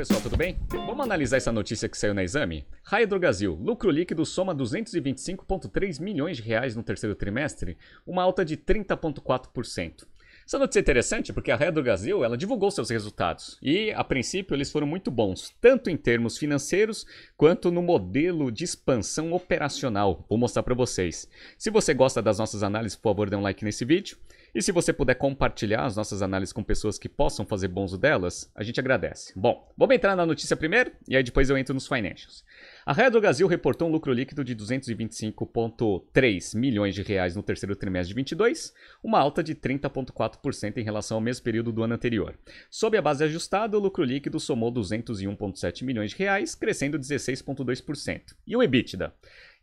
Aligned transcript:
pessoal, 0.00 0.22
tudo 0.22 0.34
bem? 0.34 0.58
Vamos 0.70 1.04
analisar 1.04 1.36
essa 1.36 1.52
notícia 1.52 1.86
que 1.86 1.94
saiu 1.94 2.14
na 2.14 2.24
Exame? 2.24 2.64
Raia 2.82 3.06
Drogasil, 3.06 3.52
lucro 3.52 3.90
líquido 3.90 4.24
soma 4.24 4.54
225,3 4.54 6.00
milhões 6.00 6.38
de 6.38 6.42
reais 6.42 6.74
no 6.74 6.82
terceiro 6.82 7.14
trimestre, 7.14 7.76
uma 8.06 8.22
alta 8.22 8.42
de 8.42 8.56
30,4%. 8.56 10.06
Essa 10.50 10.58
notícia 10.58 10.80
é 10.80 10.82
interessante 10.82 11.32
porque 11.32 11.52
a 11.52 11.54
Raia 11.54 11.70
Drogasil 11.70 12.24
ela 12.24 12.36
divulgou 12.36 12.72
seus 12.72 12.90
resultados 12.90 13.56
e, 13.62 13.92
a 13.92 14.02
princípio, 14.02 14.56
eles 14.56 14.68
foram 14.68 14.84
muito 14.84 15.08
bons, 15.08 15.54
tanto 15.60 15.88
em 15.88 15.96
termos 15.96 16.36
financeiros 16.36 17.06
quanto 17.36 17.70
no 17.70 17.80
modelo 17.80 18.50
de 18.50 18.64
expansão 18.64 19.32
operacional. 19.32 20.26
Vou 20.28 20.36
mostrar 20.36 20.64
para 20.64 20.74
vocês. 20.74 21.30
Se 21.56 21.70
você 21.70 21.94
gosta 21.94 22.20
das 22.20 22.40
nossas 22.40 22.64
análises, 22.64 22.96
por 22.96 23.10
favor, 23.10 23.30
dê 23.30 23.36
um 23.36 23.42
like 23.42 23.64
nesse 23.64 23.84
vídeo. 23.84 24.18
E 24.52 24.60
se 24.60 24.72
você 24.72 24.92
puder 24.92 25.14
compartilhar 25.14 25.84
as 25.84 25.94
nossas 25.94 26.20
análises 26.20 26.52
com 26.52 26.64
pessoas 26.64 26.98
que 26.98 27.08
possam 27.08 27.46
fazer 27.46 27.68
bom 27.68 27.84
uso 27.84 27.96
delas, 27.96 28.50
a 28.52 28.64
gente 28.64 28.80
agradece. 28.80 29.32
Bom, 29.36 29.72
vamos 29.78 29.94
entrar 29.94 30.16
na 30.16 30.26
notícia 30.26 30.56
primeiro 30.56 30.90
e 31.06 31.14
aí 31.14 31.22
depois 31.22 31.48
eu 31.48 31.56
entro 31.56 31.72
nos 31.72 31.86
financials. 31.86 32.44
A 32.86 32.94
Raia 32.94 33.10
Brasil 33.10 33.46
reportou 33.46 33.88
um 33.88 33.92
lucro 33.92 34.10
líquido 34.10 34.42
de 34.42 34.56
225,3 34.56 36.58
milhões 36.58 36.94
de 36.94 37.02
reais 37.02 37.36
no 37.36 37.42
terceiro 37.42 37.76
trimestre 37.76 38.08
de 38.08 38.14
22, 38.14 38.72
uma 39.04 39.18
alta 39.18 39.42
de 39.42 39.54
30,4% 39.54 40.78
em 40.78 40.82
relação 40.82 41.18
ao 41.18 41.20
mesmo 41.20 41.44
período 41.44 41.72
do 41.72 41.82
ano 41.82 41.92
anterior. 41.92 42.38
Sob 42.70 42.96
a 42.96 43.02
base 43.02 43.22
ajustada, 43.22 43.76
o 43.76 43.80
lucro 43.80 44.02
líquido 44.02 44.40
somou 44.40 44.72
201,7 44.72 45.84
milhões 45.84 46.12
de 46.12 46.16
reais, 46.16 46.54
crescendo 46.54 46.98
16,2%. 46.98 48.34
E 48.46 48.56
o 48.56 48.62
EBITDA? 48.62 49.12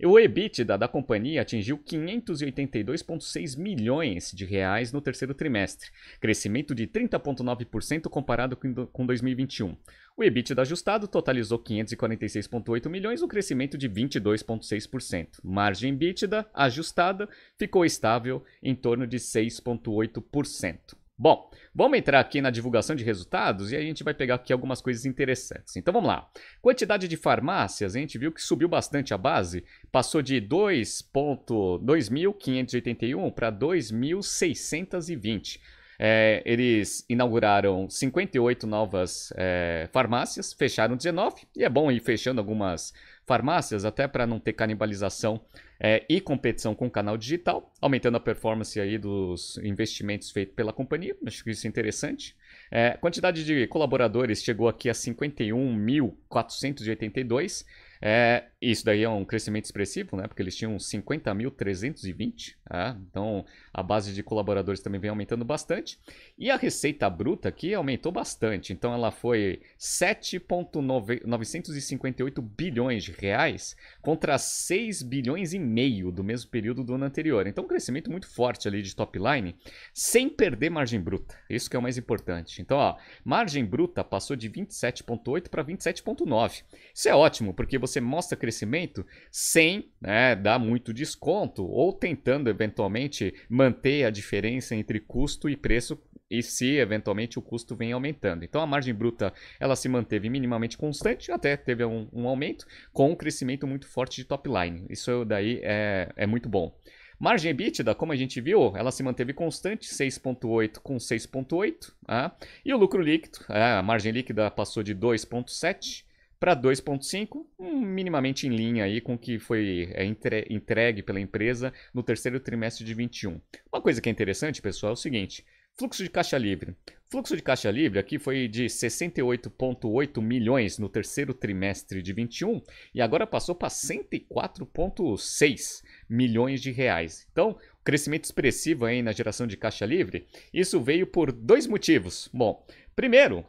O 0.06 0.20
EBITDA 0.20 0.78
da 0.78 0.88
companhia 0.88 1.42
atingiu 1.42 1.80
582,6 1.80 3.58
milhões 3.58 4.32
de 4.32 4.46
reais 4.46 4.94
no 4.94 5.02
terceiro 5.02 5.34
trimestre, 5.34 5.90
crescimento 6.22 6.76
de 6.76 6.86
30,9% 6.86 8.04
comparado 8.04 8.56
com 8.94 9.06
2021. 9.08 9.76
O 10.20 10.24
EBITDA 10.24 10.64
ajustado 10.64 11.08
totalizou 11.08 11.60
546,8 11.60 12.90
milhões, 12.90 13.22
um 13.22 13.28
crescimento 13.28 13.78
de 13.78 13.88
22,6%. 13.88 15.42
Margem 15.44 15.94
EBITDA 15.94 16.50
ajustada 16.56 17.30
ficou 17.56 17.86
estável 17.86 18.44
em 18.64 18.74
torno 18.74 19.06
de 19.06 19.18
6,8%. 19.18 20.96
Bom, 21.16 21.52
vamos 21.74 21.98
entrar 22.00 22.20
aqui 22.20 22.42
na 22.42 22.50
divulgação 22.50 22.96
de 22.96 23.04
resultados 23.04 23.72
e 23.72 23.76
a 23.76 23.82
gente 23.82 24.04
vai 24.04 24.16
pegar 24.16 24.34
aqui 24.36 24.52
algumas 24.52 24.82
coisas 24.82 25.06
interessantes. 25.06 25.76
Então 25.76 25.94
vamos 25.94 26.08
lá. 26.08 26.28
Quantidade 26.64 27.08
de 27.08 27.16
farmácias, 27.16 27.96
a 27.96 28.00
gente 28.00 28.18
viu 28.18 28.32
que 28.32 28.42
subiu 28.42 28.68
bastante 28.68 29.14
a 29.14 29.20
base, 29.20 29.64
passou 29.92 30.24
de 30.24 30.42
2.2581 30.42 33.32
para 33.32 33.52
2.620. 33.52 35.60
É, 36.00 36.44
eles 36.46 37.04
inauguraram 37.10 37.90
58 37.90 38.68
novas 38.68 39.34
é, 39.36 39.90
farmácias, 39.92 40.54
fecharam 40.54 40.96
19, 40.96 41.48
e 41.56 41.64
é 41.64 41.70
bom 41.70 41.92
ir 41.92 42.00
fechando 42.00 42.40
algumas 42.40 42.94
farmácias, 43.26 43.84
até 43.84 44.08
para 44.08 44.28
não 44.28 44.40
ter 44.40 44.54
canibalização 44.54 45.42
é, 45.80 46.04
e 46.10 46.20
competição 46.22 46.74
com 46.74 46.88
o 46.88 46.92
canal 46.92 47.16
digital, 47.18 47.72
aumentando 47.82 48.18
a 48.18 48.20
performance 48.20 48.80
aí 48.80 48.98
dos 48.98 49.58
investimentos 49.58 50.32
feitos 50.32 50.56
pela 50.56 50.74
companhia. 50.74 51.16
Acho 51.26 51.44
que 51.44 51.52
isso 51.52 51.68
é 51.68 51.70
interessante. 51.70 52.36
É, 52.72 52.88
a 52.90 52.98
quantidade 52.98 53.44
de 53.44 53.68
colaboradores 53.68 54.44
chegou 54.44 54.68
aqui 54.68 54.90
a 54.90 54.94
51.482. 54.94 57.64
É, 58.02 58.46
isso 58.60 58.84
daí 58.84 59.04
é 59.04 59.10
um 59.10 59.24
crescimento 59.24 59.66
expressivo, 59.66 60.18
né? 60.18 60.28
Porque 60.28 60.42
eles 60.42 60.56
tinham 60.56 60.76
50.320. 60.78 62.56
É, 62.70 62.90
então 63.10 63.46
a 63.72 63.82
base 63.84 64.14
de 64.14 64.22
colaboradores 64.24 64.82
também 64.82 65.00
vem 65.00 65.12
aumentando 65.12 65.46
bastante. 65.46 66.00
E 66.38 66.50
a 66.50 66.58
receita 66.58 67.08
bruta 67.10 67.48
aqui 67.50 67.76
aumentou 67.76 68.12
bastante. 68.12 68.74
Então 68.74 68.92
ela 68.94 69.12
foi 69.12 69.62
7,958 69.78 72.42
bilhões 72.42 73.04
de 73.04 73.12
reais 73.12 73.78
contra 74.02 74.40
6 74.40 75.04
bilhões 75.04 75.54
e 75.54 75.60
meio 75.60 76.12
do 76.12 76.24
mesmo 76.24 76.50
período 76.50 76.84
do 76.84 76.96
ano 76.96 77.06
anterior. 77.06 77.46
Então 77.46 77.64
um 77.64 77.68
crescimento 77.68 78.10
muito 78.10 78.28
forte 78.28 78.68
ali 78.68 78.82
de 78.82 78.96
top 78.96 79.20
line, 79.20 79.56
sem 79.94 80.28
perder 80.30 80.72
margem 80.72 81.00
bruta. 81.00 81.36
Isso 81.48 81.70
que 81.70 81.76
é 81.76 81.80
o 81.80 81.82
mais 81.82 81.96
importante. 81.98 82.60
Então, 82.60 82.78
ó, 82.78 82.98
margem 83.24 83.64
bruta 83.64 84.04
passou 84.04 84.36
de 84.36 84.50
27,8 84.50 85.50
para 85.50 85.64
27,9. 85.64 86.64
Isso 86.94 87.08
é 87.08 87.16
ótimo, 87.16 87.54
porque 87.54 87.78
você 87.78 88.02
mostra 88.02 88.36
crescimento 88.48 89.06
sem 89.30 89.92
né, 90.00 90.36
dar 90.36 90.58
muito 90.58 90.94
desconto 90.94 91.66
ou 91.66 91.92
tentando 91.92 92.50
eventualmente 92.50 93.34
manter 93.50 94.06
a 94.06 94.10
diferença 94.10 94.74
entre 94.74 95.02
custo 95.02 95.50
e 95.50 95.58
preço 95.58 96.02
e 96.30 96.42
se 96.42 96.78
eventualmente 96.78 97.38
o 97.38 97.42
custo 97.42 97.76
vem 97.76 97.92
aumentando. 97.92 98.44
Então 98.44 98.62
a 98.62 98.68
margem 98.68 98.94
bruta 98.94 99.34
ela 99.60 99.76
se 99.76 99.90
manteve 99.90 100.30
minimamente 100.30 100.78
constante, 100.78 101.32
até 101.32 101.58
teve 101.58 101.84
um, 101.84 102.08
um 102.14 102.28
aumento, 102.28 102.66
com 102.94 103.12
um 103.12 103.16
crescimento 103.16 103.68
muito 103.68 103.88
forte 103.88 104.18
de 104.18 104.24
top 104.24 104.50
line. 104.50 104.86
Isso 104.90 105.26
daí 105.26 105.60
é, 105.64 106.10
é 106.16 106.26
muito 106.26 106.48
bom. 106.48 106.74
Margem 107.20 107.50
EBITDA, 107.50 107.96
como 107.96 108.14
a 108.14 108.16
gente 108.16 108.40
viu, 108.40 108.78
ela 108.78 108.92
se 108.92 109.02
manteve 109.02 109.34
constante, 109.34 109.90
6,8 109.90 110.78
com 110.80 110.98
6,8. 110.98 111.92
Ah, 112.08 112.32
e 112.64 112.74
o 112.74 112.78
lucro 112.78 113.02
líquido, 113.02 113.40
a 113.50 113.82
margem 113.82 114.12
líquida 114.12 114.52
passou 114.52 114.84
de 114.84 114.94
2,7 114.94 116.07
para 116.40 116.56
2,5, 116.56 117.46
minimamente 117.60 118.48
em 118.48 118.50
linha 118.50 118.84
aí 118.84 119.02
com 119.02 119.16
o 119.16 119.18
que 119.18 119.40
foi 119.40 119.90
é, 119.94 120.06
entregue 120.06 121.02
pela 121.02 121.20
empresa 121.20 121.74
no 121.94 122.04
terceiro 122.04 122.40
trimestre 122.40 122.86
de 122.86 122.94
21. 122.94 123.42
Uma 123.72 123.82
coisa 123.82 124.02
que 124.02 124.10
é 124.10 124.12
interessante, 124.12 124.62
pessoal, 124.62 124.92
é 124.92 124.94
o 124.94 124.98
seguinte: 124.98 125.46
fluxo 125.78 126.04
de 126.04 126.10
caixa 126.10 126.38
livre. 126.38 126.76
Fluxo 127.10 127.38
de 127.38 127.42
caixa 127.42 127.72
livre 127.72 128.00
aqui 128.00 128.20
foi 128.20 128.50
de 128.50 128.66
68,8 128.66 130.22
milhões 130.22 130.78
no 130.78 130.90
terceiro 130.90 131.34
trimestre 131.34 132.02
de 132.02 132.12
21 132.12 132.62
e 132.94 133.02
agora 133.02 133.26
passou 133.26 133.56
para 133.56 133.70
104,6 133.70 135.84
milhões 136.10 136.62
de 136.62 136.72
reais. 136.72 137.26
Então, 137.32 137.58
crescimento 137.82 138.26
expressivo 138.26 138.84
aí 138.84 139.02
na 139.02 139.14
geração 139.14 139.48
de 139.48 139.56
caixa 139.56 139.86
livre. 139.86 140.28
Isso 140.54 140.82
veio 140.82 141.08
por 141.08 141.32
dois 141.32 141.66
motivos. 141.66 142.30
Bom, 142.34 142.68
primeiro, 142.94 143.46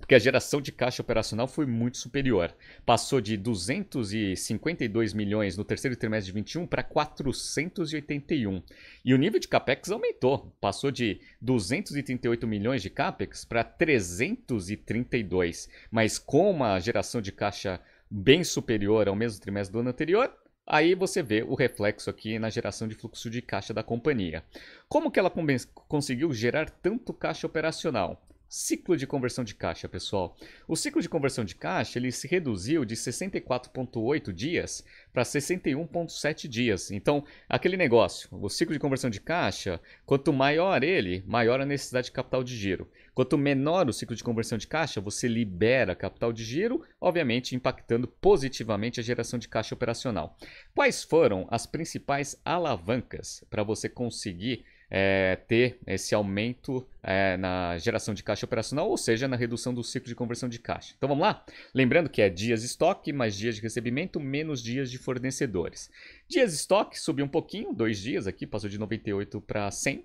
porque 0.00 0.14
a 0.14 0.18
geração 0.18 0.60
de 0.60 0.72
caixa 0.72 1.02
operacional 1.02 1.46
foi 1.46 1.66
muito 1.66 1.98
superior. 1.98 2.52
Passou 2.84 3.20
de 3.20 3.36
252 3.36 5.12
milhões 5.12 5.56
no 5.56 5.64
terceiro 5.64 5.96
trimestre 5.96 6.32
de 6.32 6.40
21 6.40 6.66
para 6.66 6.82
481. 6.82 8.62
E 9.04 9.14
o 9.14 9.18
nível 9.18 9.38
de 9.38 9.46
capex 9.46 9.90
aumentou, 9.90 10.52
passou 10.60 10.90
de 10.90 11.20
238 11.40 12.48
milhões 12.48 12.82
de 12.82 12.90
capex 12.90 13.44
para 13.44 13.62
332. 13.62 15.68
Mas 15.90 16.18
com 16.18 16.50
uma 16.50 16.80
geração 16.80 17.20
de 17.20 17.30
caixa 17.30 17.80
bem 18.10 18.42
superior 18.42 19.06
ao 19.06 19.14
mesmo 19.14 19.40
trimestre 19.40 19.72
do 19.72 19.80
ano 19.80 19.90
anterior, 19.90 20.34
Aí 20.72 20.94
você 20.94 21.20
vê 21.20 21.42
o 21.42 21.56
reflexo 21.56 22.08
aqui 22.08 22.38
na 22.38 22.48
geração 22.48 22.86
de 22.86 22.94
fluxo 22.94 23.28
de 23.28 23.42
caixa 23.42 23.74
da 23.74 23.82
companhia. 23.82 24.44
Como 24.88 25.10
que 25.10 25.18
ela 25.18 25.32
conseguiu 25.88 26.32
gerar 26.32 26.70
tanto 26.70 27.12
caixa 27.12 27.44
operacional? 27.44 28.24
Ciclo 28.52 28.96
de 28.96 29.06
conversão 29.06 29.44
de 29.44 29.54
caixa, 29.54 29.88
pessoal. 29.88 30.36
O 30.66 30.74
ciclo 30.74 31.00
de 31.00 31.08
conversão 31.08 31.44
de 31.44 31.54
caixa 31.54 32.00
ele 32.00 32.10
se 32.10 32.26
reduziu 32.26 32.84
de 32.84 32.96
64,8 32.96 34.32
dias 34.32 34.84
para 35.12 35.22
61,7 35.22 36.48
dias. 36.48 36.90
Então, 36.90 37.24
aquele 37.48 37.76
negócio, 37.76 38.28
o 38.32 38.48
ciclo 38.48 38.74
de 38.74 38.80
conversão 38.80 39.08
de 39.08 39.20
caixa, 39.20 39.80
quanto 40.04 40.32
maior 40.32 40.82
ele, 40.82 41.22
maior 41.28 41.60
a 41.60 41.64
necessidade 41.64 42.06
de 42.06 42.12
capital 42.12 42.42
de 42.42 42.56
giro. 42.56 42.90
Quanto 43.14 43.38
menor 43.38 43.88
o 43.88 43.92
ciclo 43.92 44.16
de 44.16 44.24
conversão 44.24 44.58
de 44.58 44.66
caixa, 44.66 45.00
você 45.00 45.28
libera 45.28 45.94
capital 45.94 46.32
de 46.32 46.42
giro, 46.42 46.82
obviamente 47.00 47.54
impactando 47.54 48.08
positivamente 48.08 48.98
a 48.98 49.02
geração 49.04 49.38
de 49.38 49.46
caixa 49.46 49.76
operacional. 49.76 50.36
Quais 50.74 51.04
foram 51.04 51.46
as 51.52 51.66
principais 51.66 52.34
alavancas 52.44 53.44
para 53.48 53.62
você 53.62 53.88
conseguir 53.88 54.64
é, 54.90 55.36
ter 55.46 55.78
esse 55.86 56.14
aumento 56.14 56.84
é, 57.02 57.36
na 57.36 57.78
geração 57.78 58.12
de 58.12 58.22
caixa 58.22 58.44
operacional, 58.44 58.90
ou 58.90 58.96
seja, 58.96 59.28
na 59.28 59.36
redução 59.36 59.72
do 59.72 59.84
ciclo 59.84 60.08
de 60.08 60.14
conversão 60.14 60.48
de 60.48 60.58
caixa. 60.58 60.94
Então 60.96 61.08
vamos 61.08 61.22
lá? 61.22 61.44
Lembrando 61.72 62.10
que 62.10 62.20
é 62.20 62.28
dias 62.28 62.60
de 62.60 62.66
estoque 62.66 63.12
mais 63.12 63.36
dias 63.36 63.54
de 63.54 63.62
recebimento 63.62 64.18
menos 64.18 64.62
dias 64.62 64.90
de 64.90 64.98
fornecedores. 64.98 65.90
Dias 66.28 66.50
de 66.50 66.56
estoque 66.56 66.98
subiu 66.98 67.24
um 67.24 67.28
pouquinho, 67.28 67.72
dois 67.72 67.98
dias 67.98 68.26
aqui, 68.26 68.46
passou 68.46 68.68
de 68.68 68.78
98 68.78 69.40
para 69.40 69.70
100. 69.70 70.04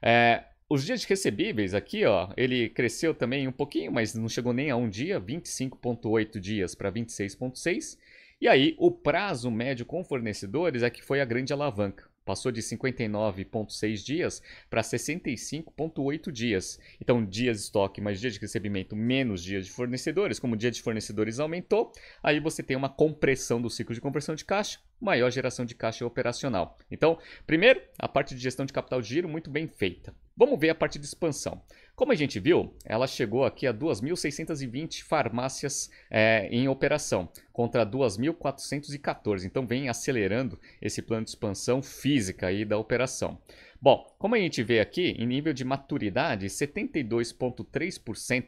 É, 0.00 0.44
os 0.68 0.84
dias 0.84 1.00
de 1.00 1.06
recebíveis 1.08 1.74
aqui, 1.74 2.04
ó, 2.04 2.32
ele 2.36 2.68
cresceu 2.68 3.12
também 3.12 3.46
um 3.46 3.52
pouquinho, 3.52 3.92
mas 3.92 4.14
não 4.14 4.28
chegou 4.28 4.52
nem 4.52 4.70
a 4.70 4.76
um 4.76 4.88
dia, 4.88 5.20
25,8 5.20 6.38
dias 6.38 6.74
para 6.74 6.90
26,6. 6.90 7.98
E 8.40 8.48
aí, 8.48 8.74
o 8.78 8.90
prazo 8.90 9.50
médio 9.50 9.84
com 9.84 10.02
fornecedores 10.02 10.82
é 10.82 10.90
que 10.90 11.02
foi 11.02 11.20
a 11.20 11.24
grande 11.24 11.52
alavanca. 11.52 12.11
Passou 12.24 12.52
de 12.52 12.60
59,6 12.62 14.04
dias 14.04 14.42
para 14.70 14.82
65,8 14.82 16.30
dias. 16.30 16.78
Então, 17.00 17.24
dias 17.24 17.58
de 17.58 17.62
estoque 17.64 18.00
mais 18.00 18.20
dias 18.20 18.34
de 18.34 18.40
recebimento 18.40 18.94
menos 18.94 19.42
dias 19.42 19.66
de 19.66 19.72
fornecedores. 19.72 20.38
Como 20.38 20.54
o 20.54 20.56
dia 20.56 20.70
de 20.70 20.80
fornecedores 20.80 21.38
aumentou, 21.38 21.92
aí 22.22 22.40
você 22.40 22.62
tem 22.62 22.76
uma 22.76 22.88
compressão 22.88 23.60
do 23.60 23.68
ciclo 23.68 23.94
de 23.94 24.00
conversão 24.00 24.34
de 24.34 24.44
caixa, 24.44 24.78
maior 25.02 25.30
geração 25.30 25.64
de 25.64 25.74
caixa 25.74 26.06
operacional. 26.06 26.78
Então, 26.90 27.18
primeiro, 27.46 27.80
a 27.98 28.06
parte 28.06 28.34
de 28.34 28.40
gestão 28.40 28.64
de 28.64 28.72
capital 28.72 29.02
de 29.02 29.08
giro 29.08 29.28
muito 29.28 29.50
bem 29.50 29.66
feita. 29.66 30.14
vamos 30.36 30.58
ver 30.58 30.70
a 30.70 30.74
parte 30.74 30.98
de 30.98 31.04
expansão. 31.04 31.60
Como 31.94 32.10
a 32.10 32.14
gente 32.14 32.40
viu, 32.40 32.74
ela 32.84 33.06
chegou 33.06 33.44
aqui 33.44 33.66
a 33.66 33.74
2.620 33.74 35.02
farmácias 35.02 35.90
é, 36.10 36.48
em 36.50 36.68
operação, 36.68 37.28
contra 37.52 37.84
2.414. 37.84 39.44
Então 39.44 39.66
vem 39.66 39.88
acelerando 39.88 40.58
esse 40.80 41.02
plano 41.02 41.24
de 41.24 41.30
expansão 41.30 41.82
física 41.82 42.46
aí 42.46 42.64
da 42.64 42.78
operação. 42.78 43.38
Bom, 43.80 44.06
como 44.18 44.36
a 44.36 44.38
gente 44.38 44.62
vê 44.62 44.80
aqui, 44.80 45.16
em 45.18 45.26
nível 45.26 45.52
de 45.52 45.64
maturidade, 45.64 46.46
72,3% 46.46 48.46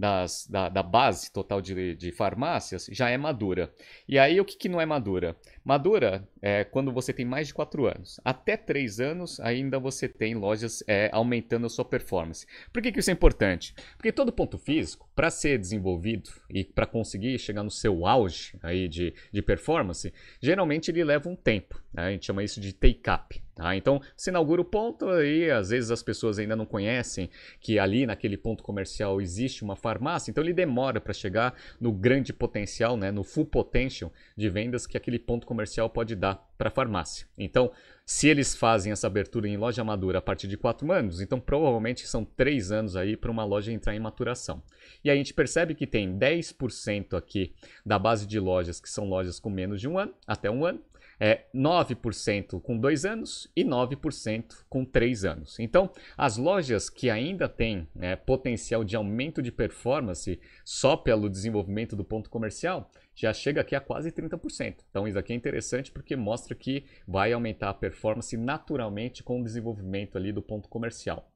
das, 0.00 0.46
da, 0.46 0.70
da, 0.70 0.82
base 0.82 1.30
total 1.30 1.60
de, 1.60 1.94
de, 1.94 2.10
farmácias 2.10 2.88
já 2.90 3.10
é 3.10 3.18
madura. 3.18 3.70
E 4.08 4.18
aí 4.18 4.40
o 4.40 4.44
que, 4.46 4.56
que 4.56 4.68
não 4.68 4.80
é 4.80 4.86
madura? 4.86 5.36
Madura 5.62 6.26
é 6.40 6.64
quando 6.64 6.90
você 6.90 7.12
tem 7.12 7.26
mais 7.26 7.48
de 7.48 7.54
4 7.54 7.86
anos. 7.86 8.18
Até 8.24 8.56
3 8.56 8.98
anos 8.98 9.38
ainda 9.40 9.78
você 9.78 10.08
tem 10.08 10.34
lojas 10.34 10.82
é, 10.88 11.10
aumentando 11.12 11.66
a 11.66 11.68
sua 11.68 11.84
performance. 11.84 12.46
Por 12.72 12.80
que, 12.80 12.90
que 12.90 13.00
isso 13.00 13.10
é 13.10 13.12
importante? 13.12 13.74
Porque 13.98 14.10
todo 14.10 14.32
ponto 14.32 14.56
físico, 14.56 15.06
para 15.20 15.28
ser 15.28 15.58
desenvolvido 15.58 16.30
e 16.48 16.64
para 16.64 16.86
conseguir 16.86 17.38
chegar 17.38 17.62
no 17.62 17.70
seu 17.70 18.06
auge 18.06 18.54
aí 18.62 18.88
de, 18.88 19.12
de 19.30 19.42
performance, 19.42 20.10
geralmente 20.40 20.90
ele 20.90 21.04
leva 21.04 21.28
um 21.28 21.36
tempo. 21.36 21.78
Né? 21.92 22.04
A 22.04 22.10
gente 22.10 22.24
chama 22.24 22.42
isso 22.42 22.58
de 22.58 22.72
take-up. 22.72 23.38
Tá? 23.54 23.76
Então, 23.76 24.00
se 24.16 24.30
inaugura 24.30 24.62
o 24.62 24.64
ponto 24.64 25.04
e 25.20 25.50
às 25.50 25.68
vezes 25.68 25.90
as 25.90 26.02
pessoas 26.02 26.38
ainda 26.38 26.56
não 26.56 26.64
conhecem 26.64 27.28
que 27.60 27.78
ali 27.78 28.06
naquele 28.06 28.38
ponto 28.38 28.62
comercial 28.62 29.20
existe 29.20 29.62
uma 29.62 29.76
farmácia, 29.76 30.30
então 30.30 30.42
ele 30.42 30.54
demora 30.54 30.98
para 31.02 31.12
chegar 31.12 31.54
no 31.78 31.92
grande 31.92 32.32
potencial, 32.32 32.96
né, 32.96 33.10
no 33.10 33.22
full 33.22 33.44
potential 33.44 34.10
de 34.34 34.48
vendas 34.48 34.86
que 34.86 34.96
aquele 34.96 35.18
ponto 35.18 35.46
comercial 35.46 35.90
pode 35.90 36.16
dar 36.16 36.36
para 36.56 36.68
a 36.68 36.72
farmácia. 36.72 37.26
Então, 37.36 37.70
se 38.10 38.26
eles 38.26 38.56
fazem 38.56 38.90
essa 38.90 39.06
abertura 39.06 39.46
em 39.46 39.56
loja 39.56 39.84
madura 39.84 40.18
a 40.18 40.20
partir 40.20 40.48
de 40.48 40.56
4 40.56 40.90
anos, 40.90 41.20
então 41.20 41.38
provavelmente 41.38 42.08
são 42.08 42.24
3 42.24 42.72
anos 42.72 42.96
aí 42.96 43.16
para 43.16 43.30
uma 43.30 43.44
loja 43.44 43.70
entrar 43.70 43.94
em 43.94 44.00
maturação. 44.00 44.60
E 45.04 45.08
a 45.08 45.14
gente 45.14 45.32
percebe 45.32 45.76
que 45.76 45.86
tem 45.86 46.18
10% 46.18 47.16
aqui 47.16 47.54
da 47.86 48.00
base 48.00 48.26
de 48.26 48.40
lojas 48.40 48.80
que 48.80 48.90
são 48.90 49.08
lojas 49.08 49.38
com 49.38 49.48
menos 49.48 49.80
de 49.80 49.86
um 49.86 49.96
ano, 49.96 50.12
até 50.26 50.50
um 50.50 50.64
ano, 50.64 50.82
é 51.20 51.44
9% 51.54 52.60
com 52.62 52.78
2 52.78 53.04
anos 53.04 53.50
e 53.54 53.62
9% 53.62 54.64
com 54.70 54.84
3 54.86 55.24
anos. 55.26 55.60
Então, 55.60 55.90
as 56.16 56.38
lojas 56.38 56.88
que 56.88 57.10
ainda 57.10 57.46
têm 57.46 57.86
né, 57.94 58.16
potencial 58.16 58.82
de 58.82 58.96
aumento 58.96 59.42
de 59.42 59.52
performance 59.52 60.40
só 60.64 60.96
pelo 60.96 61.28
desenvolvimento 61.28 61.94
do 61.94 62.02
ponto 62.02 62.30
comercial, 62.30 62.90
já 63.14 63.34
chega 63.34 63.60
aqui 63.60 63.76
a 63.76 63.80
quase 63.80 64.10
30%. 64.10 64.76
Então, 64.88 65.06
isso 65.06 65.18
aqui 65.18 65.34
é 65.34 65.36
interessante 65.36 65.92
porque 65.92 66.16
mostra 66.16 66.54
que 66.54 66.84
vai 67.06 67.32
aumentar 67.32 67.68
a 67.68 67.74
performance 67.74 68.34
naturalmente 68.36 69.22
com 69.22 69.40
o 69.40 69.44
desenvolvimento 69.44 70.16
ali 70.16 70.32
do 70.32 70.40
ponto 70.40 70.68
comercial. 70.70 71.30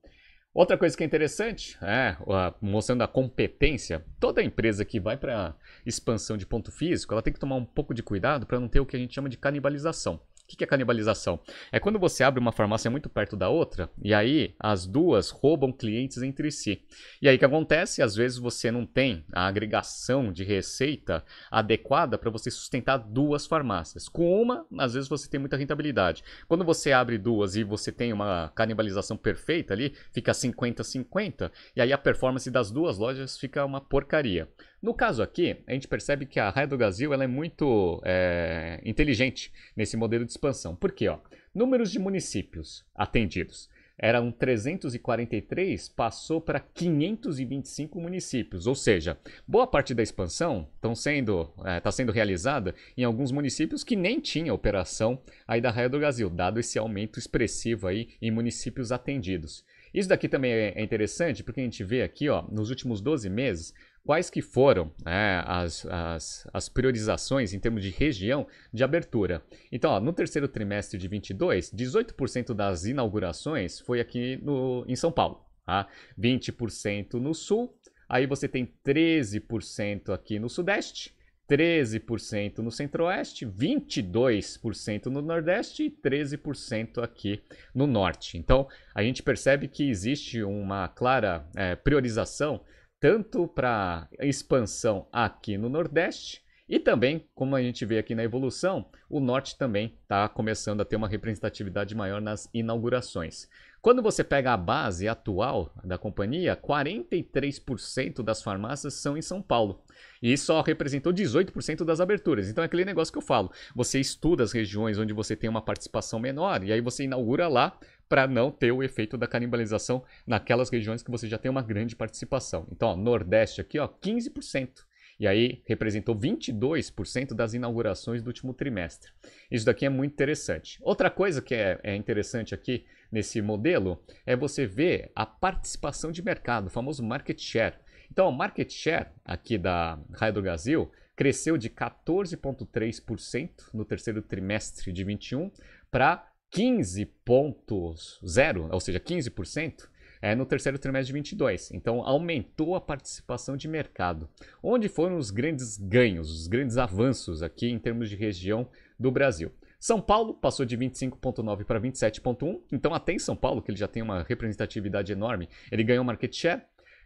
Outra 0.54 0.78
coisa 0.78 0.96
que 0.96 1.02
é 1.02 1.06
interessante, 1.06 1.76
é, 1.82 2.16
mostrando 2.60 3.02
a 3.02 3.08
competência, 3.08 4.04
toda 4.20 4.40
empresa 4.40 4.84
que 4.84 5.00
vai 5.00 5.16
para 5.16 5.56
expansão 5.84 6.36
de 6.36 6.46
ponto 6.46 6.70
físico, 6.70 7.12
ela 7.12 7.22
tem 7.22 7.32
que 7.32 7.40
tomar 7.40 7.56
um 7.56 7.64
pouco 7.64 7.92
de 7.92 8.04
cuidado 8.04 8.46
para 8.46 8.60
não 8.60 8.68
ter 8.68 8.78
o 8.78 8.86
que 8.86 8.94
a 8.94 8.98
gente 8.98 9.12
chama 9.12 9.28
de 9.28 9.36
canibalização. 9.36 10.20
Que 10.56 10.64
é 10.64 10.66
canibalização? 10.66 11.40
É 11.72 11.80
quando 11.80 11.98
você 11.98 12.22
abre 12.22 12.40
uma 12.40 12.52
farmácia 12.52 12.90
muito 12.90 13.08
perto 13.08 13.36
da 13.36 13.48
outra 13.48 13.90
e 14.02 14.14
aí 14.14 14.54
as 14.58 14.86
duas 14.86 15.30
roubam 15.30 15.72
clientes 15.72 16.22
entre 16.22 16.50
si. 16.50 16.82
E 17.20 17.28
aí 17.28 17.36
o 17.36 17.38
que 17.38 17.44
acontece? 17.44 18.02
Às 18.02 18.14
vezes 18.14 18.38
você 18.38 18.70
não 18.70 18.86
tem 18.86 19.24
a 19.32 19.46
agregação 19.46 20.32
de 20.32 20.44
receita 20.44 21.24
adequada 21.50 22.16
para 22.18 22.30
você 22.30 22.50
sustentar 22.50 22.98
duas 22.98 23.46
farmácias. 23.46 24.08
Com 24.08 24.40
uma, 24.40 24.66
às 24.78 24.94
vezes 24.94 25.08
você 25.08 25.28
tem 25.28 25.40
muita 25.40 25.56
rentabilidade. 25.56 26.22
Quando 26.46 26.64
você 26.64 26.92
abre 26.92 27.18
duas 27.18 27.56
e 27.56 27.64
você 27.64 27.90
tem 27.90 28.12
uma 28.12 28.52
canibalização 28.54 29.16
perfeita 29.16 29.74
ali, 29.74 29.94
fica 30.12 30.32
50-50 30.32 31.50
e 31.74 31.80
aí 31.80 31.92
a 31.92 31.98
performance 31.98 32.50
das 32.50 32.70
duas 32.70 32.98
lojas 32.98 33.36
fica 33.38 33.64
uma 33.64 33.80
porcaria. 33.80 34.48
No 34.84 34.92
caso 34.92 35.22
aqui, 35.22 35.56
a 35.66 35.72
gente 35.72 35.88
percebe 35.88 36.26
que 36.26 36.38
a 36.38 36.50
Raia 36.50 36.66
do 36.66 36.76
Brasil 36.76 37.14
ela 37.14 37.24
é 37.24 37.26
muito 37.26 38.02
é, 38.04 38.82
inteligente 38.84 39.50
nesse 39.74 39.96
modelo 39.96 40.26
de 40.26 40.32
expansão. 40.32 40.76
Por 40.76 40.92
quê? 40.92 41.08
Ó? 41.08 41.20
Números 41.54 41.90
de 41.90 41.98
municípios 41.98 42.84
atendidos. 42.94 43.70
Eram 43.96 44.30
343, 44.30 45.88
passou 45.88 46.38
para 46.38 46.60
525 46.60 47.98
municípios, 47.98 48.66
ou 48.66 48.74
seja, 48.74 49.16
boa 49.48 49.66
parte 49.66 49.94
da 49.94 50.02
expansão 50.02 50.68
está 50.76 50.94
sendo, 50.94 51.50
é, 51.64 51.80
tá 51.80 51.90
sendo 51.90 52.12
realizada 52.12 52.74
em 52.94 53.04
alguns 53.04 53.32
municípios 53.32 53.82
que 53.82 53.96
nem 53.96 54.20
tinha 54.20 54.52
operação 54.52 55.18
aí 55.48 55.62
da 55.62 55.70
Raia 55.70 55.88
do 55.88 55.98
Brasil, 55.98 56.28
dado 56.28 56.60
esse 56.60 56.78
aumento 56.78 57.18
expressivo 57.18 57.86
aí 57.86 58.10
em 58.20 58.30
municípios 58.30 58.92
atendidos. 58.92 59.64
Isso 59.94 60.08
daqui 60.08 60.28
também 60.28 60.52
é, 60.52 60.72
é 60.74 60.82
interessante 60.82 61.44
porque 61.44 61.60
a 61.60 61.64
gente 61.64 61.84
vê 61.84 62.02
aqui, 62.02 62.28
ó, 62.28 62.42
nos 62.50 62.68
últimos 62.68 63.00
12 63.00 63.30
meses, 63.30 63.72
quais 64.04 64.28
que 64.28 64.42
foram 64.42 64.92
né, 65.04 65.42
as, 65.46 65.86
as, 65.86 66.46
as, 66.52 66.68
priorizações 66.68 67.52
em 67.52 67.58
termos 67.58 67.82
de 67.82 67.90
região 67.90 68.46
de 68.72 68.84
abertura. 68.84 69.42
Então, 69.72 69.92
ó, 69.92 70.00
no 70.00 70.12
terceiro 70.12 70.46
trimestre 70.46 70.98
de 70.98 71.08
22, 71.08 71.72
18% 71.72 72.52
das 72.54 72.84
inaugurações 72.84 73.80
foi 73.80 74.00
aqui 74.00 74.38
no, 74.42 74.84
em 74.86 74.94
São 74.94 75.10
Paulo, 75.10 75.40
tá? 75.64 75.88
20% 76.20 77.14
no 77.14 77.34
Sul, 77.34 77.74
aí 78.08 78.26
você 78.26 78.46
tem 78.46 78.70
13% 78.84 80.12
aqui 80.12 80.38
no 80.38 80.50
Sudeste, 80.50 81.14
13% 81.48 82.58
no 82.58 82.70
Centro-Oeste, 82.70 83.46
22% 83.46 85.06
no 85.06 85.20
Nordeste 85.20 85.84
e 85.84 85.90
13% 85.90 87.02
aqui 87.02 87.42
no 87.74 87.86
Norte. 87.86 88.38
Então, 88.38 88.66
a 88.94 89.02
gente 89.02 89.22
percebe 89.22 89.68
que 89.68 89.88
existe 89.88 90.42
uma 90.42 90.88
clara 90.88 91.46
é, 91.54 91.76
priorização 91.76 92.62
tanto 93.04 93.46
para 93.46 94.08
expansão 94.18 95.06
aqui 95.12 95.58
no 95.58 95.68
Nordeste 95.68 96.42
e 96.66 96.78
também, 96.78 97.28
como 97.34 97.54
a 97.54 97.60
gente 97.60 97.84
vê 97.84 97.98
aqui 97.98 98.14
na 98.14 98.24
evolução, 98.24 98.86
o 99.10 99.20
Norte 99.20 99.58
também 99.58 99.98
está 100.02 100.26
começando 100.26 100.80
a 100.80 100.84
ter 100.86 100.96
uma 100.96 101.06
representatividade 101.06 101.94
maior 101.94 102.22
nas 102.22 102.48
inaugurações. 102.54 103.46
Quando 103.82 104.00
você 104.00 104.24
pega 104.24 104.54
a 104.54 104.56
base 104.56 105.06
atual 105.06 105.70
da 105.84 105.98
companhia, 105.98 106.56
43% 106.56 108.22
das 108.22 108.42
farmácias 108.42 108.94
são 108.94 109.14
em 109.14 109.20
São 109.20 109.42
Paulo. 109.42 109.84
E 110.22 110.38
só 110.38 110.62
representou 110.62 111.12
18% 111.12 111.84
das 111.84 112.00
aberturas. 112.00 112.48
Então 112.48 112.62
é 112.62 112.66
aquele 112.66 112.86
negócio 112.86 113.12
que 113.12 113.18
eu 113.18 113.22
falo. 113.22 113.52
Você 113.76 114.00
estuda 114.00 114.42
as 114.42 114.52
regiões 114.52 114.98
onde 114.98 115.12
você 115.12 115.36
tem 115.36 115.50
uma 115.50 115.60
participação 115.60 116.18
menor 116.18 116.64
e 116.64 116.72
aí 116.72 116.80
você 116.80 117.04
inaugura 117.04 117.46
lá 117.46 117.78
para 118.08 118.26
não 118.26 118.50
ter 118.50 118.72
o 118.72 118.82
efeito 118.82 119.16
da 119.16 119.26
canibalização 119.26 120.04
naquelas 120.26 120.70
regiões 120.70 121.02
que 121.02 121.10
você 121.10 121.28
já 121.28 121.38
tem 121.38 121.50
uma 121.50 121.62
grande 121.62 121.96
participação. 121.96 122.66
Então, 122.70 122.88
ó, 122.88 122.96
Nordeste 122.96 123.60
aqui, 123.60 123.78
ó, 123.78 123.88
15%. 123.88 124.84
E 125.18 125.26
aí 125.28 125.62
representou 125.64 126.14
22% 126.16 127.34
das 127.34 127.54
inaugurações 127.54 128.22
do 128.22 128.26
último 128.28 128.52
trimestre. 128.52 129.12
Isso 129.50 129.64
daqui 129.64 129.86
é 129.86 129.88
muito 129.88 130.12
interessante. 130.12 130.78
Outra 130.82 131.08
coisa 131.08 131.40
que 131.40 131.54
é, 131.54 131.78
é 131.82 131.94
interessante 131.94 132.54
aqui 132.54 132.84
nesse 133.12 133.40
modelo 133.40 134.02
é 134.26 134.34
você 134.34 134.66
ver 134.66 135.12
a 135.14 135.24
participação 135.24 136.10
de 136.10 136.22
mercado, 136.22 136.66
o 136.66 136.70
famoso 136.70 137.02
market 137.02 137.40
share. 137.40 137.76
Então, 138.10 138.28
o 138.28 138.32
market 138.32 138.70
share 138.72 139.08
aqui 139.24 139.56
da 139.56 139.98
Brasil 140.42 140.90
cresceu 141.16 141.56
de 141.56 141.70
14,3% 141.70 143.50
no 143.72 143.84
terceiro 143.84 144.20
trimestre 144.20 144.92
de 144.92 145.04
21 145.04 145.50
para 145.90 146.28
15,0, 146.52 148.68
ou 148.70 148.80
seja, 148.80 149.00
15%, 149.00 149.88
é 150.24 150.34
no 150.34 150.46
terceiro 150.46 150.78
trimestre 150.78 151.08
de 151.08 151.12
22. 151.12 151.70
Então, 151.72 152.02
aumentou 152.02 152.74
a 152.74 152.80
participação 152.80 153.58
de 153.58 153.68
mercado. 153.68 154.26
Onde 154.62 154.88
foram 154.88 155.18
os 155.18 155.30
grandes 155.30 155.76
ganhos, 155.76 156.30
os 156.30 156.46
grandes 156.46 156.78
avanços 156.78 157.42
aqui 157.42 157.68
em 157.68 157.78
termos 157.78 158.08
de 158.08 158.16
região 158.16 158.66
do 158.98 159.10
Brasil? 159.10 159.52
São 159.78 160.00
Paulo 160.00 160.32
passou 160.32 160.64
de 160.64 160.78
25,9 160.78 161.64
para 161.64 161.78
27,1. 161.78 162.58
Então, 162.72 162.94
até 162.94 163.12
em 163.12 163.18
São 163.18 163.36
Paulo, 163.36 163.60
que 163.60 163.70
ele 163.70 163.76
já 163.76 163.86
tem 163.86 164.02
uma 164.02 164.22
representatividade 164.22 165.12
enorme, 165.12 165.46
ele 165.70 165.84
ganhou 165.84 166.02
market 166.02 166.34
share. 166.34 166.62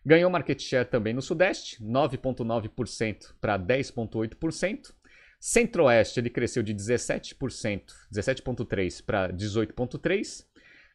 Ganhou 0.06 0.30
market 0.30 0.62
share 0.62 0.88
também 0.88 1.12
no 1.12 1.20
Sudeste, 1.20 1.82
9,9% 1.82 3.34
para 3.40 3.58
10,8%. 3.58 4.94
Centro-Oeste 5.40 6.18
ele 6.18 6.30
cresceu 6.30 6.62
de 6.62 6.74
17%, 6.74 7.82
17,3% 8.12 9.02
para 9.04 9.32
18,3%. 9.32 10.44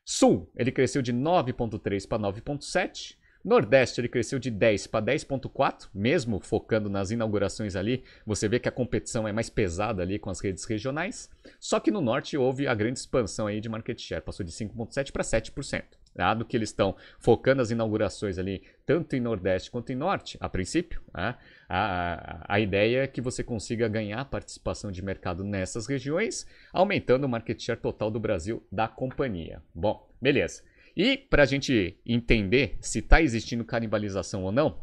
Sul 0.06 0.52
ele 0.56 0.72
cresceu 0.72 1.02
de 1.02 1.14
9,3% 1.14 2.08
para 2.08 2.20
9,7%. 2.20 3.16
Nordeste 3.44 4.00
ele 4.00 4.08
cresceu 4.08 4.40
de 4.40 4.50
10 4.50 4.88
para 4.88 5.06
10.4, 5.06 5.90
mesmo 5.94 6.40
focando 6.40 6.90
nas 6.90 7.12
inaugurações 7.12 7.76
ali, 7.76 8.02
você 8.26 8.48
vê 8.48 8.58
que 8.58 8.70
a 8.70 8.72
competição 8.72 9.28
é 9.28 9.34
mais 9.34 9.50
pesada 9.50 10.02
ali 10.02 10.18
com 10.18 10.30
as 10.30 10.40
redes 10.40 10.64
regionais. 10.64 11.30
Só 11.60 11.78
que 11.78 11.92
no 11.92 12.00
Norte 12.00 12.38
houve 12.38 12.68
a 12.68 12.74
grande 12.74 13.00
expansão 13.00 13.46
aí 13.46 13.60
de 13.60 13.68
market 13.68 14.00
share, 14.00 14.24
passou 14.24 14.46
de 14.46 14.52
5.7 14.54 15.12
para 15.12 15.24
7%. 15.24 15.84
Dado 16.16 16.46
que 16.46 16.56
eles 16.56 16.70
estão 16.70 16.96
focando 17.20 17.62
as 17.62 17.72
inaugurações 17.72 18.38
ali, 18.38 18.64
tanto 18.86 19.16
em 19.16 19.20
Nordeste 19.20 19.72
quanto 19.72 19.92
em 19.92 19.96
Norte, 19.96 20.38
a 20.40 20.48
princípio, 20.48 21.02
né? 21.14 21.36
a, 21.68 22.44
a, 22.48 22.56
a 22.56 22.60
ideia 22.60 23.04
é 23.04 23.08
que 23.08 23.22
você 23.22 23.44
consiga 23.44 23.88
ganhar 23.88 24.24
participação 24.26 24.92
de 24.92 25.04
mercado 25.04 25.44
nessas 25.44 25.88
regiões, 25.88 26.46
aumentando 26.72 27.26
o 27.26 27.30
market 27.30 27.60
share 27.60 27.80
total 27.80 28.12
do 28.12 28.20
Brasil 28.20 28.64
da 28.72 28.88
companhia. 28.88 29.62
Bom, 29.74 30.08
beleza. 30.22 30.62
E 30.96 31.18
para 31.18 31.44
a 31.44 31.46
gente 31.48 31.98
entender 32.06 32.78
se 32.80 33.00
está 33.00 33.22
existindo 33.22 33.66
canibalização 33.66 34.44
ou 34.44 34.52
não, 34.52 34.83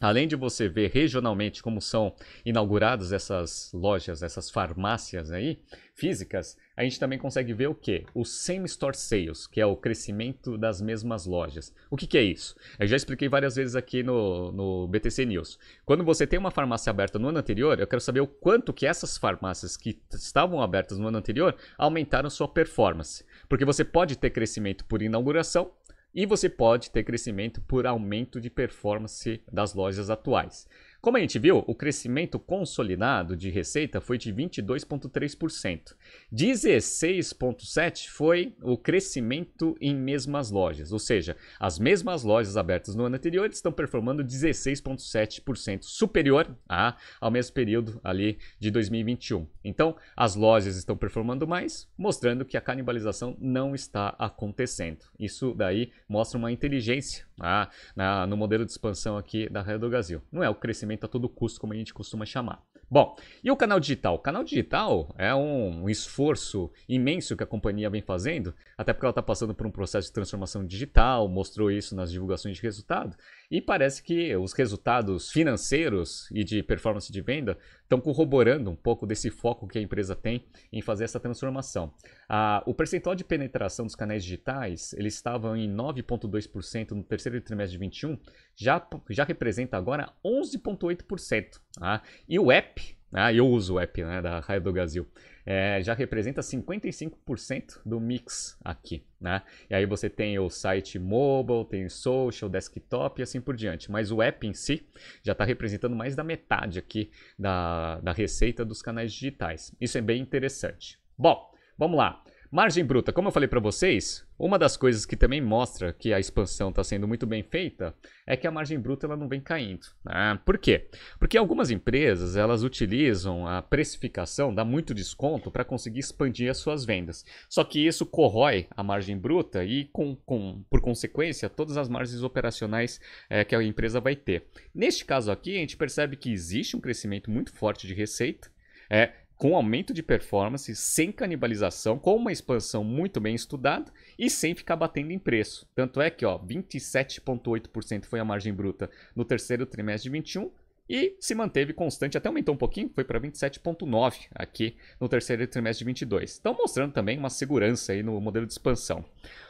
Além 0.00 0.26
de 0.26 0.34
você 0.34 0.66
ver 0.66 0.90
regionalmente 0.90 1.62
como 1.62 1.78
são 1.78 2.14
inauguradas 2.44 3.12
essas 3.12 3.70
lojas, 3.74 4.22
essas 4.22 4.48
farmácias 4.48 5.30
aí, 5.30 5.60
físicas, 5.94 6.56
a 6.74 6.82
gente 6.82 6.98
também 6.98 7.18
consegue 7.18 7.52
ver 7.52 7.66
o 7.66 7.74
que? 7.74 8.06
O 8.14 8.24
same 8.24 8.64
store 8.64 8.96
sales, 8.96 9.46
que 9.46 9.60
é 9.60 9.66
o 9.66 9.76
crescimento 9.76 10.56
das 10.56 10.80
mesmas 10.80 11.26
lojas. 11.26 11.74
O 11.90 11.96
que, 11.98 12.06
que 12.06 12.16
é 12.16 12.22
isso? 12.22 12.56
Eu 12.78 12.86
já 12.86 12.96
expliquei 12.96 13.28
várias 13.28 13.56
vezes 13.56 13.76
aqui 13.76 14.02
no, 14.02 14.50
no 14.50 14.88
BTC 14.88 15.26
News. 15.26 15.58
Quando 15.84 16.02
você 16.02 16.26
tem 16.26 16.38
uma 16.38 16.50
farmácia 16.50 16.88
aberta 16.88 17.18
no 17.18 17.28
ano 17.28 17.38
anterior, 17.38 17.78
eu 17.78 17.86
quero 17.86 18.00
saber 18.00 18.20
o 18.20 18.26
quanto 18.26 18.72
que 18.72 18.86
essas 18.86 19.18
farmácias 19.18 19.76
que 19.76 20.00
estavam 20.10 20.62
abertas 20.62 20.96
no 20.96 21.08
ano 21.08 21.18
anterior 21.18 21.54
aumentaram 21.76 22.30
sua 22.30 22.48
performance. 22.48 23.22
Porque 23.46 23.66
você 23.66 23.84
pode 23.84 24.16
ter 24.16 24.30
crescimento 24.30 24.86
por 24.86 25.02
inauguração, 25.02 25.70
e 26.14 26.26
você 26.26 26.48
pode 26.48 26.90
ter 26.90 27.04
crescimento 27.04 27.60
por 27.62 27.86
aumento 27.86 28.40
de 28.40 28.50
performance 28.50 29.42
das 29.50 29.74
lojas 29.74 30.10
atuais. 30.10 30.68
Como 31.00 31.16
a 31.16 31.20
gente 31.20 31.38
viu, 31.38 31.64
o 31.66 31.74
crescimento 31.74 32.38
consolidado 32.38 33.34
de 33.34 33.48
receita 33.48 34.02
foi 34.02 34.18
de 34.18 34.30
22,3%. 34.34 35.94
16,7% 36.30 38.06
foi 38.08 38.54
o 38.62 38.76
crescimento 38.76 39.74
em 39.80 39.94
mesmas 39.96 40.50
lojas, 40.50 40.92
ou 40.92 40.98
seja, 40.98 41.38
as 41.58 41.78
mesmas 41.78 42.22
lojas 42.22 42.58
abertas 42.58 42.94
no 42.94 43.04
ano 43.04 43.16
anterior 43.16 43.48
estão 43.48 43.72
performando 43.72 44.22
16,7% 44.22 45.84
superior 45.84 46.54
a, 46.68 46.98
ao 47.18 47.30
mesmo 47.30 47.54
período 47.54 47.98
ali 48.04 48.38
de 48.58 48.70
2021. 48.70 49.46
Então, 49.64 49.96
as 50.14 50.34
lojas 50.34 50.76
estão 50.76 50.98
performando 50.98 51.48
mais, 51.48 51.88
mostrando 51.96 52.44
que 52.44 52.58
a 52.58 52.60
canibalização 52.60 53.34
não 53.40 53.74
está 53.74 54.14
acontecendo. 54.18 55.06
Isso 55.18 55.54
daí 55.54 55.92
mostra 56.06 56.36
uma 56.36 56.52
inteligência 56.52 57.24
ah, 57.40 57.68
na, 57.96 58.26
no 58.26 58.36
modelo 58.36 58.64
de 58.64 58.70
expansão 58.70 59.16
aqui 59.16 59.48
da 59.48 59.62
Raia 59.62 59.78
do 59.78 59.88
Brasil. 59.88 60.22
Não 60.30 60.42
é 60.42 60.48
o 60.48 60.54
crescimento 60.54 61.04
a 61.04 61.08
todo 61.08 61.28
custo, 61.28 61.60
como 61.60 61.72
a 61.72 61.76
gente 61.76 61.94
costuma 61.94 62.24
chamar. 62.24 62.62
Bom, 62.90 63.16
e 63.44 63.50
o 63.50 63.56
canal 63.56 63.78
digital? 63.78 64.16
O 64.16 64.18
canal 64.18 64.42
digital 64.42 65.14
é 65.16 65.32
um, 65.32 65.84
um 65.84 65.88
esforço 65.88 66.72
imenso 66.88 67.36
que 67.36 67.44
a 67.44 67.46
companhia 67.46 67.88
vem 67.88 68.02
fazendo, 68.02 68.52
até 68.76 68.92
porque 68.92 69.06
ela 69.06 69.12
está 69.12 69.22
passando 69.22 69.54
por 69.54 69.64
um 69.64 69.70
processo 69.70 70.08
de 70.08 70.12
transformação 70.12 70.66
digital, 70.66 71.28
mostrou 71.28 71.70
isso 71.70 71.94
nas 71.94 72.10
divulgações 72.10 72.56
de 72.56 72.62
resultado, 72.62 73.16
e 73.50 73.60
parece 73.60 74.02
que 74.02 74.34
os 74.36 74.52
resultados 74.52 75.30
financeiros 75.32 76.30
e 76.30 76.44
de 76.44 76.62
performance 76.62 77.10
de 77.10 77.20
venda 77.20 77.58
estão 77.82 78.00
corroborando 78.00 78.70
um 78.70 78.76
pouco 78.76 79.06
desse 79.06 79.28
foco 79.28 79.66
que 79.66 79.78
a 79.78 79.82
empresa 79.82 80.14
tem 80.14 80.46
em 80.72 80.80
fazer 80.80 81.04
essa 81.04 81.18
transformação. 81.18 81.92
Ah, 82.28 82.62
o 82.64 82.72
percentual 82.72 83.16
de 83.16 83.24
penetração 83.24 83.84
dos 83.84 83.96
canais 83.96 84.22
digitais, 84.22 84.92
eles 84.92 85.14
estavam 85.14 85.56
em 85.56 85.68
9,2% 85.68 86.92
no 86.92 87.02
terceiro 87.02 87.40
trimestre 87.40 87.76
de 87.76 87.84
21, 87.84 88.16
já, 88.54 88.86
já 89.08 89.24
representa 89.24 89.76
agora 89.76 90.12
11,8%. 90.24 91.60
Tá? 91.72 92.02
E 92.28 92.38
o 92.38 92.52
app, 92.52 92.96
ah, 93.12 93.32
eu 93.32 93.48
uso 93.48 93.74
o 93.74 93.80
app 93.80 94.04
né, 94.04 94.22
da 94.22 94.38
Raio 94.38 94.60
do 94.60 94.72
Brasil, 94.72 95.08
é, 95.52 95.82
já 95.82 95.94
representa 95.94 96.40
55% 96.42 97.80
do 97.84 97.98
mix 97.98 98.56
aqui. 98.64 99.04
Né? 99.20 99.42
E 99.68 99.74
aí 99.74 99.84
você 99.84 100.08
tem 100.08 100.38
o 100.38 100.48
site 100.48 100.96
mobile, 100.96 101.64
tem 101.64 101.84
o 101.84 101.90
social, 101.90 102.48
desktop 102.48 103.20
e 103.20 103.24
assim 103.24 103.40
por 103.40 103.56
diante. 103.56 103.90
Mas 103.90 104.12
o 104.12 104.22
app 104.22 104.46
em 104.46 104.54
si 104.54 104.86
já 105.24 105.32
está 105.32 105.44
representando 105.44 105.96
mais 105.96 106.14
da 106.14 106.22
metade 106.22 106.78
aqui 106.78 107.10
da, 107.36 107.98
da 107.98 108.12
receita 108.12 108.64
dos 108.64 108.80
canais 108.80 109.12
digitais. 109.12 109.74
Isso 109.80 109.98
é 109.98 110.00
bem 110.00 110.22
interessante. 110.22 111.00
Bom, 111.18 111.52
vamos 111.76 111.98
lá. 111.98 112.22
Margem 112.52 112.84
bruta, 112.84 113.12
como 113.12 113.28
eu 113.28 113.32
falei 113.32 113.48
para 113.48 113.60
vocês, 113.60 114.26
uma 114.36 114.58
das 114.58 114.76
coisas 114.76 115.06
que 115.06 115.14
também 115.14 115.40
mostra 115.40 115.92
que 115.92 116.12
a 116.12 116.18
expansão 116.18 116.70
está 116.70 116.82
sendo 116.82 117.06
muito 117.06 117.24
bem 117.24 117.44
feita 117.44 117.94
é 118.26 118.36
que 118.36 118.44
a 118.44 118.50
margem 118.50 118.76
bruta 118.76 119.06
ela 119.06 119.16
não 119.16 119.28
vem 119.28 119.40
caindo. 119.40 119.86
Né? 120.04 120.36
Por 120.44 120.58
quê? 120.58 120.88
Porque 121.20 121.38
algumas 121.38 121.70
empresas 121.70 122.34
elas 122.34 122.64
utilizam 122.64 123.46
a 123.46 123.62
precificação, 123.62 124.52
dá 124.52 124.64
muito 124.64 124.92
desconto 124.92 125.48
para 125.48 125.64
conseguir 125.64 126.00
expandir 126.00 126.50
as 126.50 126.58
suas 126.58 126.84
vendas. 126.84 127.24
Só 127.48 127.62
que 127.62 127.86
isso 127.86 128.04
corrói 128.04 128.66
a 128.72 128.82
margem 128.82 129.16
bruta 129.16 129.64
e, 129.64 129.84
com, 129.84 130.16
com 130.16 130.64
por 130.68 130.80
consequência, 130.80 131.48
todas 131.48 131.76
as 131.76 131.88
margens 131.88 132.24
operacionais 132.24 133.00
é, 133.28 133.44
que 133.44 133.54
a 133.54 133.62
empresa 133.62 134.00
vai 134.00 134.16
ter. 134.16 134.46
Neste 134.74 135.04
caso 135.04 135.30
aqui, 135.30 135.54
a 135.54 135.60
gente 135.60 135.76
percebe 135.76 136.16
que 136.16 136.32
existe 136.32 136.76
um 136.76 136.80
crescimento 136.80 137.30
muito 137.30 137.52
forte 137.52 137.86
de 137.86 137.94
receita. 137.94 138.50
É, 138.92 139.12
com 139.40 139.56
aumento 139.56 139.94
de 139.94 140.02
performance, 140.02 140.76
sem 140.76 141.10
canibalização, 141.10 141.98
com 141.98 142.14
uma 142.14 142.30
expansão 142.30 142.84
muito 142.84 143.18
bem 143.18 143.34
estudada 143.34 143.90
e 144.18 144.28
sem 144.28 144.54
ficar 144.54 144.76
batendo 144.76 145.12
em 145.12 145.18
preço. 145.18 145.66
Tanto 145.74 145.98
é 145.98 146.10
que 146.10 146.26
27,8% 146.26 148.04
foi 148.04 148.20
a 148.20 148.24
margem 148.24 148.52
bruta 148.52 148.90
no 149.16 149.24
terceiro 149.24 149.64
trimestre 149.64 150.10
de 150.10 150.10
21 150.10 150.50
e 150.86 151.16
se 151.18 151.34
manteve 151.34 151.72
constante, 151.72 152.18
até 152.18 152.28
aumentou 152.28 152.54
um 152.54 152.58
pouquinho, 152.58 152.90
foi 152.94 153.02
para 153.02 153.18
27,9% 153.18 154.26
aqui 154.34 154.76
no 155.00 155.08
terceiro 155.08 155.46
trimestre 155.46 155.78
de 155.78 155.86
22. 155.86 156.36
Então 156.38 156.52
mostrando 156.52 156.92
também 156.92 157.16
uma 157.16 157.30
segurança 157.30 157.92
aí 157.92 158.02
no 158.02 158.20
modelo 158.20 158.44
de 158.44 158.52
expansão. 158.52 159.02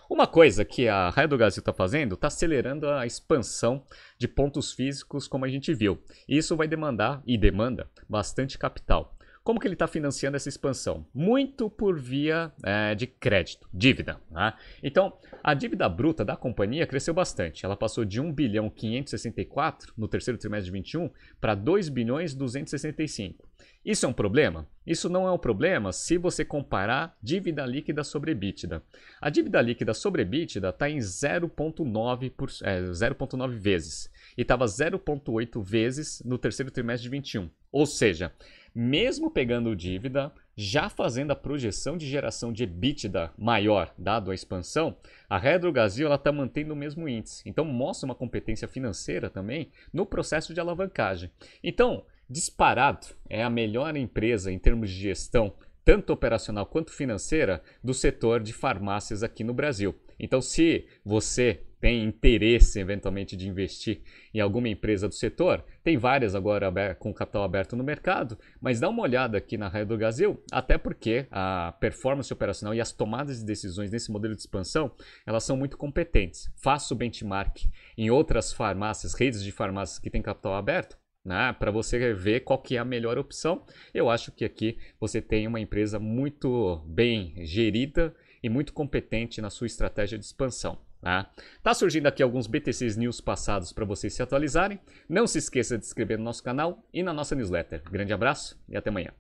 Uma 0.09 0.29
coisa 0.29 0.65
que 0.65 0.87
a 0.87 1.11
Raia 1.11 1.27
do 1.27 1.37
Brasil 1.37 1.63
está 1.63 1.73
fazendo, 1.73 2.15
está 2.15 2.29
acelerando 2.29 2.89
a 2.89 3.07
expansão 3.07 3.83
de 4.17 4.29
pontos 4.29 4.73
físicos, 4.73 5.27
como 5.27 5.45
a 5.45 5.49
gente 5.49 5.75
viu. 5.75 6.01
E 6.29 6.37
isso 6.37 6.57
vai 6.57 6.69
demandar, 6.69 7.21
e 7.27 7.37
demanda, 7.37 7.91
bastante 8.09 8.57
capital. 8.57 9.17
Como 9.51 9.59
que 9.59 9.67
ele 9.67 9.75
está 9.75 9.89
financiando 9.89 10.37
essa 10.37 10.49
expansão? 10.49 11.05
Muito 11.13 11.69
por 11.69 11.99
via 11.99 12.53
é, 12.63 12.95
de 12.95 13.09
crédito, 13.09 13.69
dívida. 13.75 14.21
Né? 14.31 14.55
Então, 14.81 15.13
a 15.43 15.55
dívida 15.55 15.89
bruta 15.89 16.25
da 16.25 16.37
companhia 16.37 16.87
cresceu 16.87 17.13
bastante. 17.13 17.67
Ela 17.67 17.77
passou 17.77 18.05
de 18.05 18.21
1 18.21 18.33
bilhão 18.33 18.71
564 18.71 19.93
no 19.99 20.07
terceiro 20.07 20.39
trimestre 20.39 20.67
de 20.67 20.71
21 20.71 21.11
para 21.41 21.57
2 21.57 21.89
bilhões 21.89 22.33
265. 22.33 23.45
Isso 23.85 24.07
é 24.07 24.09
um 24.09 24.13
problema? 24.13 24.69
Isso 24.87 25.09
não 25.09 25.27
é 25.27 25.33
um 25.33 25.39
problema 25.39 25.93
se 25.93 26.17
você 26.17 26.45
comparar 26.45 27.17
dívida 27.21 27.67
líquida 27.67 28.05
sobre 28.05 28.31
EBITDA. 28.31 28.83
A 29.21 29.31
dívida 29.31 29.61
líquida 29.61 29.95
sobre 29.95 30.23
EBITDA 30.23 30.69
está 30.69 30.89
em 30.89 30.99
0,9 30.99 32.63
é, 32.63 33.59
vezes 33.59 34.11
e 34.39 34.43
estava 34.43 34.65
0,8 34.65 35.61
vezes 35.61 36.23
no 36.25 36.39
terceiro 36.39 36.71
trimestre 36.71 37.05
de 37.05 37.11
21. 37.11 37.51
Ou 37.73 37.87
seja, 37.87 38.33
mesmo 38.75 39.31
pegando 39.31 39.75
dívida, 39.75 40.33
já 40.57 40.89
fazendo 40.89 41.31
a 41.31 41.37
projeção 41.37 41.97
de 41.97 42.07
geração 42.07 42.53
de 42.53 42.65
EBITDA 42.65 43.33
maior, 43.39 43.95
dado 43.97 44.31
a 44.31 44.35
expansão, 44.35 44.97
a 45.29 45.39
Redro 45.39 45.73
Brasil 45.73 46.13
está 46.13 46.31
mantendo 46.31 46.75
o 46.75 46.77
mesmo 46.77 47.09
índice. 47.09 47.43
Então 47.47 47.65
mostra 47.65 48.07
uma 48.07 48.15
competência 48.15 48.69
financeira 48.69 49.31
também 49.31 49.71
no 49.93 50.05
processo 50.05 50.53
de 50.53 50.61
alavancagem. 50.61 51.31
Então, 51.63 52.05
disparado, 52.29 53.07
é 53.29 53.43
a 53.43 53.51
melhor 53.51 53.97
empresa 53.97 54.53
em 54.53 54.59
termos 54.59 54.91
de 54.91 54.97
gestão, 54.97 55.55
tanto 55.85 56.13
operacional 56.13 56.67
quanto 56.67 56.93
financeira, 56.93 57.63
do 57.83 57.95
setor 57.95 58.41
de 58.41 58.53
farmácias 58.53 59.23
aqui 59.23 59.43
no 59.43 59.55
Brasil. 59.55 59.95
Então, 60.19 60.41
se 60.43 60.87
você 61.05 61.63
tem 61.81 62.05
interesse 62.05 62.79
eventualmente 62.79 63.37
de 63.37 63.49
investir 63.49 64.03
em 64.35 64.41
alguma 64.41 64.69
empresa 64.69 65.09
do 65.09 65.15
setor, 65.15 65.65
tem 65.83 65.97
várias 65.97 66.35
agora 66.35 66.95
com 66.95 67.13
capital 67.13 67.43
aberto 67.43 67.75
no 67.75 67.83
mercado, 67.83 68.39
mas 68.61 68.79
dá 68.79 68.89
uma 68.89 69.03
olhada 69.03 69.39
aqui 69.39 69.57
na 69.57 69.69
Raia 69.69 69.87
do 69.87 69.97
Brasil, 69.97 70.43
até 70.53 70.77
porque 70.77 71.27
a 71.31 71.75
performance 71.81 72.33
operacional 72.33 72.75
e 72.75 72.81
as 72.81 72.93
tomadas 72.93 73.41
de 73.41 73.47
decisões 73.47 73.91
nesse 73.91 74.13
modelo 74.13 74.35
de 74.35 74.41
expansão, 74.41 74.93
elas 75.27 75.45
são 75.45 75.57
muito 75.57 75.77
competentes. 75.77 76.53
Faça 76.57 76.93
o 76.93 76.97
benchmark 76.97 77.65
em 77.97 78.11
outras 78.11 78.53
farmácias, 78.53 79.15
redes 79.15 79.43
de 79.43 79.51
farmácias 79.51 79.99
que 79.99 80.11
têm 80.11 80.21
capital 80.23 80.55
aberto, 80.55 80.99
né, 81.25 81.55
para 81.59 81.71
você 81.71 82.15
ver 82.15 82.41
qual 82.41 82.59
que 82.59 82.77
é 82.77 82.79
a 82.79 82.85
melhor 82.85 83.19
opção. 83.19 83.65
Eu 83.93 84.09
acho 84.09 84.33
que 84.33 84.45
aqui 84.45 84.79
você 84.99 85.21
tem 85.21 85.47
uma 85.47 85.61
empresa 85.61 85.99
muito 85.99 86.83
bem 86.87 87.35
gerida 87.45 88.15
e 88.43 88.49
muito 88.49 88.73
competente 88.73 89.41
na 89.41 89.51
sua 89.51 89.67
estratégia 89.67 90.19
de 90.19 90.25
expansão. 90.25 90.79
Tá? 91.01 91.31
tá 91.63 91.73
surgindo 91.73 92.07
aqui 92.07 92.23
alguns 92.23 92.47
BTCs 92.47 92.97
News 92.97 93.21
passados 93.21 93.73
para 93.73 93.85
vocês 93.85 94.13
se 94.13 94.23
atualizarem. 94.23 94.79
Não 95.09 95.27
se 95.27 95.39
esqueça 95.39 95.79
de 95.79 95.85
se 95.85 95.91
inscrever 95.91 96.19
no 96.19 96.25
nosso 96.25 96.43
canal 96.43 96.85
e 96.93 97.03
na 97.03 97.13
nossa 97.13 97.35
newsletter. 97.35 97.83
Grande 97.91 98.13
abraço 98.13 98.61
e 98.69 98.77
até 98.77 98.91
amanhã. 98.91 99.11